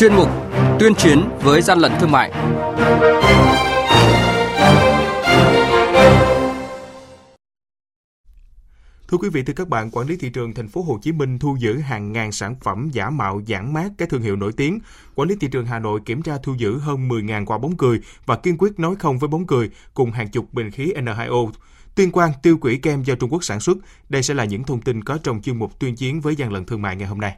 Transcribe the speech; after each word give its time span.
chuyên 0.00 0.14
mục 0.14 0.28
Tuyên 0.78 0.94
chiến 0.94 1.28
với 1.40 1.62
gian 1.62 1.78
lận 1.78 1.92
thương 2.00 2.10
mại. 2.10 2.30
Thưa 9.08 9.18
quý 9.18 9.28
vị, 9.28 9.42
thưa 9.42 9.52
các 9.52 9.68
bạn, 9.68 9.90
quản 9.90 10.06
lý 10.06 10.16
thị 10.16 10.30
trường 10.30 10.54
thành 10.54 10.68
phố 10.68 10.82
Hồ 10.82 10.98
Chí 11.02 11.12
Minh 11.12 11.38
thu 11.38 11.56
giữ 11.60 11.78
hàng 11.78 12.12
ngàn 12.12 12.32
sản 12.32 12.54
phẩm 12.60 12.90
giả 12.92 13.10
mạo 13.10 13.40
giảng 13.48 13.72
mát 13.72 13.88
các 13.98 14.08
thương 14.08 14.22
hiệu 14.22 14.36
nổi 14.36 14.52
tiếng. 14.56 14.78
Quản 15.14 15.28
lý 15.28 15.36
thị 15.40 15.48
trường 15.52 15.66
Hà 15.66 15.78
Nội 15.78 16.00
kiểm 16.06 16.22
tra 16.22 16.36
thu 16.42 16.54
giữ 16.58 16.78
hơn 16.78 17.08
10.000 17.08 17.44
quả 17.46 17.58
bóng 17.58 17.76
cười 17.76 18.00
và 18.26 18.36
kiên 18.36 18.58
quyết 18.58 18.80
nói 18.80 18.94
không 18.98 19.18
với 19.18 19.28
bóng 19.28 19.46
cười 19.46 19.70
cùng 19.94 20.12
hàng 20.12 20.28
chục 20.28 20.52
bình 20.52 20.70
khí 20.70 20.92
N2O. 20.96 21.50
Tuyên 21.94 22.10
quang 22.10 22.32
tiêu 22.42 22.58
quỷ 22.60 22.76
kem 22.76 23.02
do 23.02 23.14
Trung 23.14 23.32
Quốc 23.32 23.44
sản 23.44 23.60
xuất. 23.60 23.76
Đây 24.08 24.22
sẽ 24.22 24.34
là 24.34 24.44
những 24.44 24.64
thông 24.64 24.80
tin 24.80 25.04
có 25.04 25.18
trong 25.22 25.42
chương 25.42 25.58
mục 25.58 25.78
tuyên 25.78 25.96
chiến 25.96 26.20
với 26.20 26.36
gian 26.36 26.52
lận 26.52 26.64
thương 26.64 26.82
mại 26.82 26.96
ngày 26.96 27.08
hôm 27.08 27.20
nay. 27.20 27.36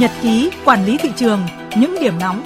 Nhật 0.00 0.10
ký 0.22 0.50
quản 0.64 0.86
lý 0.86 0.96
thị 0.98 1.08
trường, 1.16 1.40
những 1.76 1.96
điểm 2.00 2.14
nóng 2.20 2.42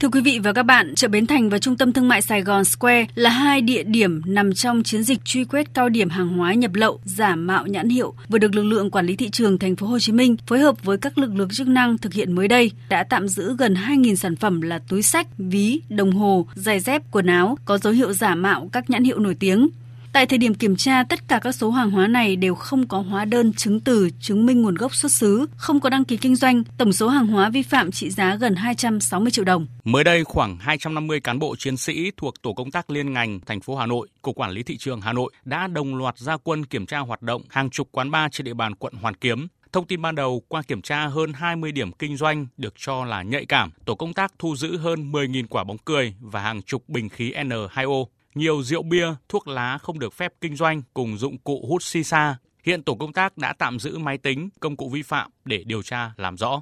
Thưa 0.00 0.08
quý 0.08 0.20
vị 0.20 0.38
và 0.38 0.52
các 0.52 0.62
bạn, 0.62 0.94
chợ 0.94 1.08
Bến 1.08 1.26
Thành 1.26 1.48
và 1.48 1.58
Trung 1.58 1.76
tâm 1.76 1.92
Thương 1.92 2.08
mại 2.08 2.22
Sài 2.22 2.42
Gòn 2.42 2.64
Square 2.64 3.06
là 3.14 3.30
hai 3.30 3.60
địa 3.60 3.82
điểm 3.82 4.22
nằm 4.26 4.54
trong 4.54 4.82
chiến 4.82 5.02
dịch 5.02 5.24
truy 5.24 5.44
quét 5.44 5.74
cao 5.74 5.88
điểm 5.88 6.08
hàng 6.08 6.28
hóa 6.28 6.54
nhập 6.54 6.74
lậu, 6.74 7.00
giả 7.04 7.36
mạo 7.36 7.66
nhãn 7.66 7.88
hiệu 7.88 8.14
vừa 8.28 8.38
được 8.38 8.54
lực 8.54 8.62
lượng 8.62 8.90
quản 8.90 9.06
lý 9.06 9.16
thị 9.16 9.30
trường 9.30 9.58
thành 9.58 9.76
phố 9.76 9.86
Hồ 9.86 9.98
Chí 9.98 10.12
Minh 10.12 10.36
phối 10.46 10.58
hợp 10.58 10.84
với 10.84 10.98
các 10.98 11.18
lực 11.18 11.34
lượng 11.34 11.50
chức 11.52 11.68
năng 11.68 11.98
thực 11.98 12.12
hiện 12.12 12.32
mới 12.32 12.48
đây, 12.48 12.70
đã 12.88 13.04
tạm 13.04 13.28
giữ 13.28 13.56
gần 13.58 13.74
2.000 13.74 14.14
sản 14.14 14.36
phẩm 14.36 14.60
là 14.60 14.78
túi 14.88 15.02
sách, 15.02 15.26
ví, 15.38 15.80
đồng 15.88 16.12
hồ, 16.12 16.46
giày 16.54 16.80
dép, 16.80 17.02
quần 17.10 17.26
áo 17.26 17.58
có 17.64 17.78
dấu 17.78 17.92
hiệu 17.92 18.12
giả 18.12 18.34
mạo 18.34 18.68
các 18.72 18.90
nhãn 18.90 19.04
hiệu 19.04 19.18
nổi 19.18 19.36
tiếng. 19.40 19.68
Tại 20.18 20.26
thời 20.26 20.38
điểm 20.38 20.54
kiểm 20.54 20.76
tra, 20.76 21.02
tất 21.02 21.28
cả 21.28 21.38
các 21.42 21.52
số 21.52 21.70
hàng 21.70 21.90
hóa 21.90 22.06
này 22.06 22.36
đều 22.36 22.54
không 22.54 22.88
có 22.88 23.00
hóa 23.00 23.24
đơn 23.24 23.52
chứng 23.52 23.80
từ 23.80 24.10
chứng 24.20 24.46
minh 24.46 24.62
nguồn 24.62 24.74
gốc 24.74 24.94
xuất 24.94 25.12
xứ, 25.12 25.46
không 25.56 25.80
có 25.80 25.90
đăng 25.90 26.04
ký 26.04 26.16
kinh 26.16 26.36
doanh, 26.36 26.62
tổng 26.78 26.92
số 26.92 27.08
hàng 27.08 27.26
hóa 27.26 27.50
vi 27.50 27.62
phạm 27.62 27.90
trị 27.90 28.10
giá 28.10 28.34
gần 28.34 28.54
260 28.54 29.30
triệu 29.30 29.44
đồng. 29.44 29.66
Mới 29.84 30.04
đây, 30.04 30.24
khoảng 30.24 30.58
250 30.58 31.20
cán 31.20 31.38
bộ 31.38 31.56
chiến 31.58 31.76
sĩ 31.76 32.10
thuộc 32.16 32.42
tổ 32.42 32.52
công 32.52 32.70
tác 32.70 32.90
liên 32.90 33.12
ngành 33.12 33.40
thành 33.46 33.60
phố 33.60 33.76
Hà 33.76 33.86
Nội, 33.86 34.08
Cục 34.22 34.36
Quản 34.36 34.50
lý 34.50 34.62
thị 34.62 34.76
trường 34.76 35.00
Hà 35.00 35.12
Nội 35.12 35.32
đã 35.44 35.66
đồng 35.66 35.96
loạt 35.96 36.18
ra 36.18 36.36
quân 36.36 36.66
kiểm 36.66 36.86
tra 36.86 36.98
hoạt 36.98 37.22
động 37.22 37.42
hàng 37.48 37.70
chục 37.70 37.88
quán 37.92 38.10
bar 38.10 38.32
trên 38.32 38.44
địa 38.44 38.54
bàn 38.54 38.74
quận 38.74 38.92
Hoàn 38.94 39.14
Kiếm. 39.14 39.48
Thông 39.72 39.86
tin 39.86 40.02
ban 40.02 40.14
đầu, 40.14 40.42
qua 40.48 40.62
kiểm 40.62 40.82
tra 40.82 41.06
hơn 41.06 41.32
20 41.32 41.72
điểm 41.72 41.92
kinh 41.92 42.16
doanh 42.16 42.46
được 42.56 42.74
cho 42.76 43.04
là 43.04 43.22
nhạy 43.22 43.44
cảm, 43.44 43.70
tổ 43.84 43.94
công 43.94 44.14
tác 44.14 44.32
thu 44.38 44.56
giữ 44.56 44.76
hơn 44.76 45.12
10.000 45.12 45.46
quả 45.50 45.64
bóng 45.64 45.78
cười 45.78 46.14
và 46.20 46.40
hàng 46.40 46.62
chục 46.62 46.88
bình 46.88 47.08
khí 47.08 47.32
N2O 47.32 48.04
nhiều 48.34 48.62
rượu 48.62 48.82
bia, 48.82 49.06
thuốc 49.28 49.48
lá 49.48 49.78
không 49.78 49.98
được 49.98 50.12
phép 50.12 50.32
kinh 50.40 50.56
doanh 50.56 50.82
cùng 50.94 51.18
dụng 51.18 51.38
cụ 51.38 51.64
hút 51.68 51.82
xì 51.82 52.04
xa. 52.04 52.36
Hiện 52.64 52.82
tổ 52.82 52.94
công 52.94 53.12
tác 53.12 53.38
đã 53.38 53.52
tạm 53.52 53.78
giữ 53.78 53.98
máy 53.98 54.18
tính, 54.18 54.48
công 54.60 54.76
cụ 54.76 54.88
vi 54.88 55.02
phạm 55.02 55.30
để 55.44 55.62
điều 55.66 55.82
tra 55.82 56.10
làm 56.16 56.36
rõ. 56.36 56.60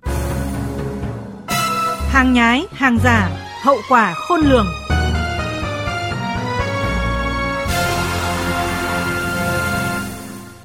Hàng 2.08 2.32
nhái, 2.32 2.66
hàng 2.72 2.98
giả, 3.04 3.30
hậu 3.62 3.76
quả 3.88 4.14
khôn 4.14 4.40
lường. 4.40 4.66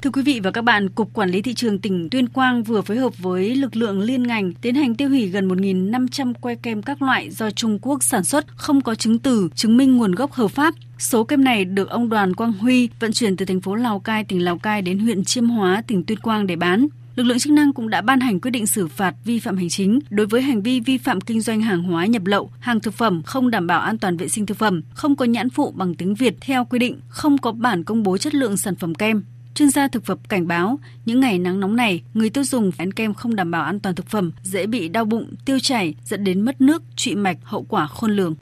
Thưa 0.01 0.09
quý 0.09 0.21
vị 0.21 0.39
và 0.43 0.51
các 0.51 0.61
bạn, 0.61 0.89
Cục 0.89 1.13
Quản 1.13 1.29
lý 1.29 1.41
Thị 1.41 1.53
trường 1.53 1.79
tỉnh 1.79 2.09
Tuyên 2.09 2.29
Quang 2.29 2.63
vừa 2.63 2.81
phối 2.81 2.97
hợp 2.97 3.17
với 3.17 3.55
lực 3.55 3.75
lượng 3.75 4.01
liên 4.01 4.23
ngành 4.23 4.53
tiến 4.53 4.75
hành 4.75 4.95
tiêu 4.95 5.09
hủy 5.09 5.27
gần 5.27 5.47
1.500 5.47 6.33
que 6.33 6.55
kem 6.55 6.81
các 6.81 7.01
loại 7.01 7.29
do 7.29 7.51
Trung 7.51 7.79
Quốc 7.81 8.03
sản 8.03 8.23
xuất 8.23 8.45
không 8.55 8.81
có 8.81 8.95
chứng 8.95 9.19
từ 9.19 9.49
chứng 9.55 9.77
minh 9.77 9.97
nguồn 9.97 10.11
gốc 10.11 10.31
hợp 10.31 10.47
pháp. 10.47 10.73
Số 10.99 11.23
kem 11.23 11.43
này 11.43 11.65
được 11.65 11.89
ông 11.89 12.09
Đoàn 12.09 12.33
Quang 12.35 12.53
Huy 12.53 12.89
vận 12.99 13.11
chuyển 13.11 13.37
từ 13.37 13.45
thành 13.45 13.61
phố 13.61 13.75
Lào 13.75 13.99
Cai, 13.99 14.23
tỉnh 14.23 14.43
Lào 14.43 14.57
Cai 14.57 14.81
đến 14.81 14.99
huyện 14.99 15.23
Chiêm 15.23 15.45
Hóa, 15.49 15.83
tỉnh 15.87 16.03
Tuyên 16.03 16.19
Quang 16.19 16.47
để 16.47 16.55
bán. 16.55 16.87
Lực 17.15 17.23
lượng 17.23 17.39
chức 17.39 17.53
năng 17.53 17.73
cũng 17.73 17.89
đã 17.89 18.01
ban 18.01 18.19
hành 18.19 18.39
quyết 18.39 18.51
định 18.51 18.67
xử 18.67 18.87
phạt 18.87 19.15
vi 19.25 19.39
phạm 19.39 19.57
hành 19.57 19.69
chính 19.69 19.99
đối 20.09 20.25
với 20.25 20.41
hành 20.41 20.61
vi 20.61 20.79
vi 20.79 20.97
phạm 20.97 21.21
kinh 21.21 21.41
doanh 21.41 21.61
hàng 21.61 21.83
hóa 21.83 22.05
nhập 22.05 22.25
lậu, 22.25 22.51
hàng 22.59 22.79
thực 22.79 22.93
phẩm 22.93 23.23
không 23.23 23.51
đảm 23.51 23.67
bảo 23.67 23.79
an 23.79 23.97
toàn 23.97 24.17
vệ 24.17 24.27
sinh 24.27 24.45
thực 24.45 24.57
phẩm, 24.57 24.81
không 24.93 25.15
có 25.15 25.25
nhãn 25.25 25.49
phụ 25.49 25.71
bằng 25.71 25.95
tiếng 25.95 26.15
Việt 26.15 26.35
theo 26.41 26.65
quy 26.65 26.79
định, 26.79 26.99
không 27.07 27.37
có 27.37 27.51
bản 27.51 27.83
công 27.83 28.03
bố 28.03 28.17
chất 28.17 28.35
lượng 28.35 28.57
sản 28.57 28.75
phẩm 28.75 28.95
kem. 28.95 29.23
Chuyên 29.55 29.69
gia 29.69 29.87
thực 29.87 30.05
phẩm 30.05 30.17
cảnh 30.29 30.47
báo, 30.47 30.79
những 31.05 31.19
ngày 31.19 31.39
nắng 31.39 31.59
nóng 31.59 31.75
này, 31.75 32.03
người 32.13 32.29
tiêu 32.29 32.43
dùng 32.43 32.71
ăn 32.77 32.93
kem 32.93 33.13
không 33.13 33.35
đảm 33.35 33.51
bảo 33.51 33.63
an 33.63 33.79
toàn 33.79 33.95
thực 33.95 34.07
phẩm, 34.07 34.31
dễ 34.43 34.65
bị 34.65 34.89
đau 34.89 35.05
bụng, 35.05 35.33
tiêu 35.45 35.59
chảy, 35.59 35.95
dẫn 36.03 36.23
đến 36.23 36.41
mất 36.41 36.61
nước, 36.61 36.83
trụy 36.95 37.15
mạch, 37.15 37.37
hậu 37.43 37.65
quả 37.69 37.87
khôn 37.87 38.11
lường. 38.11 38.35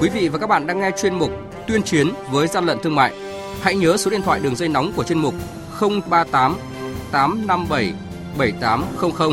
Quý 0.00 0.08
vị 0.08 0.28
và 0.28 0.38
các 0.38 0.46
bạn 0.46 0.66
đang 0.66 0.80
nghe 0.80 0.90
chuyên 1.02 1.14
mục 1.14 1.30
Tuyên 1.66 1.82
chiến 1.82 2.08
với 2.30 2.46
gian 2.46 2.64
lận 2.66 2.78
thương 2.82 2.94
mại. 2.94 3.12
Hãy 3.60 3.76
nhớ 3.76 3.96
số 3.96 4.10
điện 4.10 4.22
thoại 4.22 4.40
đường 4.40 4.56
dây 4.56 4.68
nóng 4.68 4.92
của 4.96 5.04
chuyên 5.04 5.18
mục 5.18 5.34
038 5.80 6.56
857 7.12 7.92
7800 8.38 9.30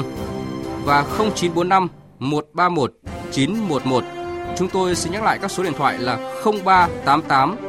và 0.83 1.03
0945 1.17 1.87
131 2.19 2.93
911. 3.31 4.03
Chúng 4.57 4.69
tôi 4.69 4.95
xin 4.95 5.13
nhắc 5.13 5.23
lại 5.23 5.39
các 5.41 5.51
số 5.51 5.63
điện 5.63 5.73
thoại 5.77 5.97
là 5.97 6.41
0388 6.63 7.68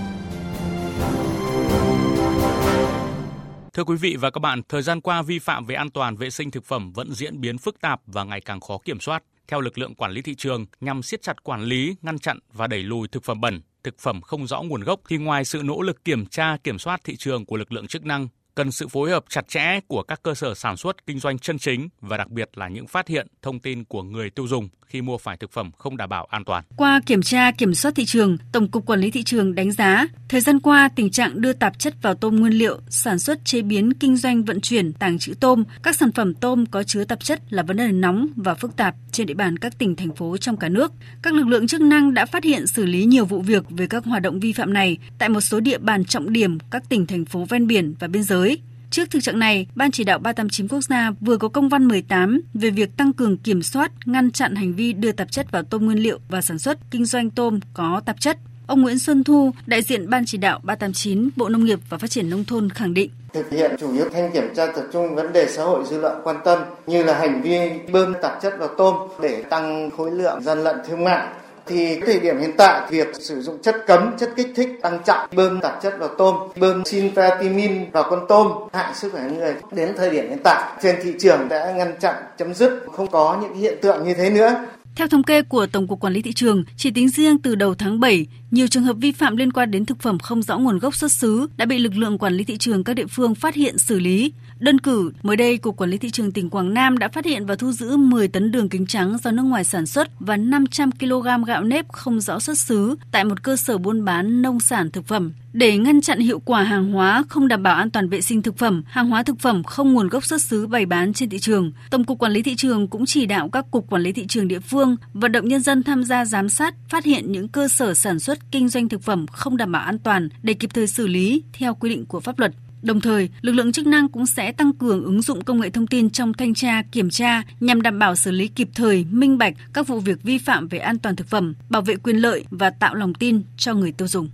Thưa 3.73 3.83
quý 3.83 3.95
vị 3.95 4.15
và 4.19 4.29
các 4.29 4.39
bạn, 4.39 4.61
thời 4.69 4.81
gian 4.81 5.01
qua 5.01 5.21
vi 5.21 5.39
phạm 5.39 5.65
về 5.65 5.75
an 5.75 5.89
toàn 5.89 6.15
vệ 6.15 6.29
sinh 6.29 6.51
thực 6.51 6.65
phẩm 6.65 6.93
vẫn 6.93 7.13
diễn 7.13 7.41
biến 7.41 7.57
phức 7.57 7.81
tạp 7.81 8.01
và 8.05 8.23
ngày 8.23 8.41
càng 8.41 8.59
khó 8.59 8.77
kiểm 8.85 8.99
soát. 8.99 9.23
Theo 9.47 9.61
lực 9.61 9.77
lượng 9.77 9.95
quản 9.95 10.11
lý 10.11 10.21
thị 10.21 10.35
trường, 10.35 10.65
nhằm 10.81 11.03
siết 11.03 11.21
chặt 11.21 11.43
quản 11.43 11.63
lý, 11.63 11.95
ngăn 12.01 12.19
chặn 12.19 12.39
và 12.53 12.67
đẩy 12.67 12.83
lùi 12.83 13.07
thực 13.07 13.23
phẩm 13.23 13.41
bẩn, 13.41 13.61
thực 13.83 13.99
phẩm 13.99 14.21
không 14.21 14.47
rõ 14.47 14.61
nguồn 14.61 14.81
gốc 14.81 14.99
thì 15.09 15.17
ngoài 15.17 15.45
sự 15.45 15.61
nỗ 15.63 15.81
lực 15.81 16.05
kiểm 16.05 16.25
tra 16.25 16.57
kiểm 16.57 16.79
soát 16.79 17.01
thị 17.03 17.15
trường 17.15 17.45
của 17.45 17.57
lực 17.57 17.71
lượng 17.71 17.87
chức 17.87 18.05
năng 18.05 18.27
cần 18.61 18.71
sự 18.71 18.87
phối 18.87 19.09
hợp 19.09 19.23
chặt 19.29 19.47
chẽ 19.47 19.79
của 19.87 20.03
các 20.03 20.23
cơ 20.23 20.33
sở 20.33 20.53
sản 20.53 20.77
xuất 20.77 21.07
kinh 21.07 21.19
doanh 21.19 21.39
chân 21.39 21.59
chính 21.59 21.89
và 22.01 22.17
đặc 22.17 22.29
biệt 22.29 22.49
là 22.55 22.67
những 22.67 22.87
phát 22.87 23.07
hiện 23.07 23.27
thông 23.41 23.59
tin 23.59 23.83
của 23.83 24.03
người 24.03 24.29
tiêu 24.29 24.47
dùng 24.47 24.69
khi 24.91 25.01
mua 25.01 25.17
phải 25.17 25.37
thực 25.37 25.51
phẩm 25.51 25.71
không 25.77 25.97
đảm 25.97 26.09
bảo 26.09 26.25
an 26.25 26.43
toàn. 26.45 26.63
Qua 26.77 27.01
kiểm 27.05 27.21
tra 27.21 27.51
kiểm 27.51 27.73
soát 27.73 27.95
thị 27.95 28.05
trường, 28.05 28.37
Tổng 28.51 28.71
cục 28.71 28.85
Quản 28.85 28.99
lý 28.99 29.11
thị 29.11 29.23
trường 29.23 29.55
đánh 29.55 29.71
giá, 29.71 30.07
thời 30.29 30.41
gian 30.41 30.59
qua 30.59 30.89
tình 30.95 31.09
trạng 31.09 31.41
đưa 31.41 31.53
tạp 31.53 31.79
chất 31.79 31.93
vào 32.01 32.15
tôm 32.15 32.35
nguyên 32.35 32.53
liệu, 32.53 32.79
sản 32.89 33.19
xuất 33.19 33.45
chế 33.45 33.61
biến, 33.61 33.93
kinh 33.93 34.17
doanh 34.17 34.43
vận 34.43 34.61
chuyển, 34.61 34.93
tàng 34.93 35.19
trữ 35.19 35.33
tôm, 35.39 35.63
các 35.83 35.95
sản 35.95 36.11
phẩm 36.11 36.33
tôm 36.33 36.65
có 36.65 36.83
chứa 36.83 37.03
tạp 37.03 37.23
chất 37.23 37.41
là 37.49 37.63
vấn 37.63 37.77
đề 37.77 37.91
nóng 37.91 38.27
và 38.35 38.53
phức 38.53 38.75
tạp 38.75 38.95
trên 39.11 39.27
địa 39.27 39.33
bàn 39.33 39.57
các 39.57 39.77
tỉnh 39.77 39.95
thành 39.95 40.15
phố 40.15 40.37
trong 40.37 40.57
cả 40.57 40.69
nước. 40.69 40.91
Các 41.21 41.33
lực 41.33 41.47
lượng 41.47 41.67
chức 41.67 41.81
năng 41.81 42.13
đã 42.13 42.25
phát 42.25 42.43
hiện 42.43 42.67
xử 42.67 42.85
lý 42.85 43.05
nhiều 43.05 43.25
vụ 43.25 43.41
việc 43.41 43.63
về 43.69 43.87
các 43.87 44.05
hoạt 44.05 44.21
động 44.21 44.39
vi 44.39 44.53
phạm 44.53 44.73
này 44.73 44.97
tại 45.19 45.29
một 45.29 45.41
số 45.41 45.59
địa 45.59 45.77
bàn 45.77 46.05
trọng 46.05 46.33
điểm 46.33 46.57
các 46.71 46.83
tỉnh 46.89 47.07
thành 47.07 47.25
phố 47.25 47.45
ven 47.49 47.67
biển 47.67 47.93
và 47.99 48.07
biên 48.07 48.23
giới. 48.23 48.50
Trước 48.91 49.09
thực 49.11 49.23
trạng 49.23 49.39
này, 49.39 49.67
Ban 49.75 49.91
chỉ 49.91 50.03
đạo 50.03 50.19
389 50.19 50.67
quốc 50.67 50.81
gia 50.81 51.11
vừa 51.21 51.37
có 51.37 51.47
công 51.47 51.69
văn 51.69 51.87
18 51.87 52.41
về 52.53 52.69
việc 52.69 52.97
tăng 52.97 53.13
cường 53.13 53.37
kiểm 53.37 53.63
soát, 53.63 53.91
ngăn 54.05 54.31
chặn 54.31 54.55
hành 54.55 54.73
vi 54.73 54.93
đưa 54.93 55.11
tạp 55.11 55.31
chất 55.31 55.51
vào 55.51 55.63
tôm 55.63 55.85
nguyên 55.85 56.03
liệu 56.03 56.19
và 56.29 56.41
sản 56.41 56.59
xuất 56.59 56.77
kinh 56.91 57.05
doanh 57.05 57.29
tôm 57.29 57.59
có 57.73 58.01
tạp 58.05 58.19
chất. 58.19 58.37
Ông 58.67 58.81
Nguyễn 58.81 58.99
Xuân 58.99 59.23
Thu, 59.23 59.51
đại 59.65 59.81
diện 59.81 60.09
Ban 60.09 60.25
chỉ 60.25 60.37
đạo 60.37 60.59
389 60.63 61.29
Bộ 61.35 61.49
Nông 61.49 61.65
nghiệp 61.65 61.79
và 61.89 61.97
Phát 61.97 62.09
triển 62.09 62.29
Nông 62.29 62.45
thôn 62.45 62.69
khẳng 62.69 62.93
định. 62.93 63.09
Thực 63.33 63.51
hiện 63.51 63.75
chủ 63.79 63.93
yếu 63.93 64.09
thanh 64.13 64.31
kiểm 64.31 64.55
tra 64.55 64.65
tập 64.65 64.83
trung 64.93 65.15
vấn 65.15 65.33
đề 65.33 65.47
xã 65.49 65.63
hội 65.63 65.83
dư 65.89 66.01
luận 66.01 66.21
quan 66.23 66.35
tâm 66.45 66.59
như 66.87 67.03
là 67.03 67.19
hành 67.19 67.41
vi 67.41 67.59
bơm 67.91 68.13
tạp 68.21 68.41
chất 68.41 68.53
vào 68.59 68.69
tôm 68.77 68.95
để 69.21 69.43
tăng 69.49 69.89
khối 69.97 70.11
lượng 70.11 70.41
gian 70.41 70.63
lận 70.63 70.75
thương 70.87 71.03
mại 71.03 71.27
thì 71.65 71.99
thời 72.05 72.19
điểm 72.19 72.39
hiện 72.39 72.51
tại 72.57 72.81
việc 72.89 73.07
sử 73.13 73.41
dụng 73.41 73.61
chất 73.61 73.75
cấm, 73.87 74.17
chất 74.17 74.29
kích 74.35 74.47
thích 74.55 74.69
tăng 74.81 74.99
trọng, 75.05 75.27
bơm 75.35 75.61
tạp 75.61 75.81
chất 75.81 75.93
vào 75.99 76.09
tôm, 76.17 76.35
bơm 76.55 76.85
sintratimin 76.85 77.91
vào 77.91 78.03
con 78.09 78.25
tôm 78.29 78.51
hại 78.73 78.93
sức 78.95 79.11
khỏe 79.11 79.21
người. 79.21 79.55
Đến 79.71 79.93
thời 79.97 80.09
điểm 80.09 80.29
hiện 80.29 80.39
tại 80.43 80.63
trên 80.81 80.95
thị 81.03 81.13
trường 81.19 81.49
đã 81.49 81.71
ngăn 81.71 81.93
chặn 81.99 82.15
chấm 82.37 82.53
dứt 82.53 82.83
không 82.95 83.07
có 83.07 83.37
những 83.41 83.53
hiện 83.53 83.77
tượng 83.81 84.03
như 84.03 84.13
thế 84.13 84.29
nữa. 84.29 84.55
Theo 84.95 85.07
thống 85.07 85.23
kê 85.23 85.41
của 85.41 85.65
Tổng 85.65 85.87
cục 85.87 85.99
Quản 85.99 86.13
lý 86.13 86.21
thị 86.21 86.33
trường, 86.33 86.63
chỉ 86.77 86.91
tính 86.91 87.09
riêng 87.09 87.37
từ 87.37 87.55
đầu 87.55 87.75
tháng 87.75 87.99
7, 87.99 88.27
nhiều 88.51 88.67
trường 88.67 88.83
hợp 88.83 88.97
vi 88.99 89.11
phạm 89.11 89.37
liên 89.37 89.51
quan 89.51 89.71
đến 89.71 89.85
thực 89.85 90.01
phẩm 90.01 90.19
không 90.19 90.41
rõ 90.41 90.57
nguồn 90.57 90.79
gốc 90.79 90.95
xuất 90.95 91.11
xứ 91.11 91.47
đã 91.57 91.65
bị 91.65 91.77
lực 91.77 91.95
lượng 91.95 92.17
quản 92.17 92.33
lý 92.33 92.43
thị 92.43 92.57
trường 92.57 92.83
các 92.83 92.93
địa 92.93 93.07
phương 93.07 93.35
phát 93.35 93.55
hiện 93.55 93.77
xử 93.77 93.99
lý. 93.99 94.33
Đơn 94.59 94.79
cử, 94.79 95.11
mới 95.23 95.37
đây 95.37 95.57
Cục 95.57 95.77
Quản 95.77 95.89
lý 95.89 95.97
thị 95.97 96.09
trường 96.09 96.31
tỉnh 96.31 96.49
Quảng 96.49 96.73
Nam 96.73 96.97
đã 96.97 97.07
phát 97.07 97.25
hiện 97.25 97.45
và 97.45 97.55
thu 97.55 97.71
giữ 97.71 97.97
10 97.97 98.27
tấn 98.27 98.51
đường 98.51 98.69
kính 98.69 98.85
trắng 98.85 99.17
do 99.23 99.31
nước 99.31 99.43
ngoài 99.43 99.63
sản 99.63 99.85
xuất 99.85 100.09
và 100.19 100.37
500 100.37 100.91
kg 100.91 101.43
gạo 101.47 101.63
nếp 101.63 101.91
không 101.91 102.21
rõ 102.21 102.39
xuất 102.39 102.57
xứ 102.57 102.95
tại 103.11 103.23
một 103.23 103.43
cơ 103.43 103.55
sở 103.55 103.77
buôn 103.77 104.05
bán 104.05 104.41
nông 104.41 104.59
sản 104.59 104.91
thực 104.91 105.07
phẩm. 105.07 105.33
Để 105.53 105.77
ngăn 105.77 106.01
chặn 106.01 106.19
hiệu 106.19 106.39
quả 106.39 106.63
hàng 106.63 106.91
hóa 106.91 107.23
không 107.29 107.47
đảm 107.47 107.63
bảo 107.63 107.75
an 107.75 107.89
toàn 107.89 108.09
vệ 108.09 108.21
sinh 108.21 108.41
thực 108.41 108.57
phẩm, 108.57 108.83
hàng 108.87 109.09
hóa 109.09 109.23
thực 109.23 109.39
phẩm 109.39 109.63
không 109.63 109.93
nguồn 109.93 110.07
gốc 110.07 110.25
xuất 110.25 110.41
xứ 110.41 110.67
bày 110.67 110.85
bán 110.85 111.13
trên 111.13 111.29
thị 111.29 111.39
trường, 111.39 111.71
Tổng 111.89 112.03
cục 112.03 112.19
Quản 112.19 112.31
lý 112.31 112.41
thị 112.41 112.55
trường 112.55 112.87
cũng 112.87 113.05
chỉ 113.05 113.25
đạo 113.25 113.49
các 113.49 113.71
cục 113.71 113.89
quản 113.89 114.01
lý 114.01 114.11
thị 114.11 114.25
trường 114.27 114.47
địa 114.47 114.59
phương 114.59 114.80
phương, 114.81 114.95
vận 115.13 115.31
động 115.31 115.47
nhân 115.47 115.61
dân 115.61 115.83
tham 115.83 116.03
gia 116.03 116.25
giám 116.25 116.49
sát, 116.49 116.75
phát 116.89 117.05
hiện 117.05 117.31
những 117.31 117.47
cơ 117.47 117.67
sở 117.67 117.93
sản 117.93 118.19
xuất 118.19 118.51
kinh 118.51 118.69
doanh 118.69 118.89
thực 118.89 119.03
phẩm 119.03 119.25
không 119.27 119.57
đảm 119.57 119.71
bảo 119.71 119.81
an 119.81 119.99
toàn 119.99 120.29
để 120.43 120.53
kịp 120.53 120.69
thời 120.73 120.87
xử 120.87 121.07
lý 121.07 121.43
theo 121.53 121.75
quy 121.75 121.89
định 121.89 122.05
của 122.05 122.19
pháp 122.19 122.39
luật. 122.39 122.53
Đồng 122.81 123.01
thời, 123.01 123.29
lực 123.41 123.51
lượng 123.51 123.71
chức 123.71 123.87
năng 123.87 124.09
cũng 124.09 124.25
sẽ 124.25 124.51
tăng 124.51 124.73
cường 124.73 125.03
ứng 125.03 125.21
dụng 125.21 125.43
công 125.43 125.59
nghệ 125.59 125.69
thông 125.69 125.87
tin 125.87 126.09
trong 126.09 126.33
thanh 126.33 126.53
tra, 126.53 126.81
kiểm 126.91 127.09
tra 127.09 127.43
nhằm 127.59 127.81
đảm 127.81 127.99
bảo 127.99 128.15
xử 128.15 128.31
lý 128.31 128.47
kịp 128.47 128.69
thời, 128.75 129.05
minh 129.09 129.37
bạch 129.37 129.53
các 129.73 129.87
vụ 129.87 129.99
việc 129.99 130.23
vi 130.23 130.37
phạm 130.37 130.67
về 130.67 130.79
an 130.79 130.99
toàn 130.99 131.15
thực 131.15 131.27
phẩm, 131.27 131.53
bảo 131.69 131.81
vệ 131.81 131.95
quyền 131.95 132.17
lợi 132.17 132.45
và 132.51 132.69
tạo 132.69 132.95
lòng 132.95 133.13
tin 133.13 133.41
cho 133.57 133.73
người 133.73 133.91
tiêu 133.91 134.07
dùng. 134.07 134.29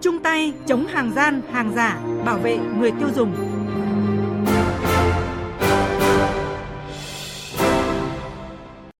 Chung 0.00 0.18
tay 0.22 0.52
chống 0.66 0.86
hàng 0.86 1.12
gian, 1.16 1.42
hàng 1.52 1.72
giả, 1.74 2.00
bảo 2.24 2.38
vệ 2.38 2.58
người 2.78 2.90
tiêu 2.90 3.08
dùng. 3.16 3.51